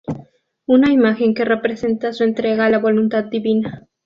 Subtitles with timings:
[0.65, 3.87] Una imagen que representa su entrega a la voluntad divina.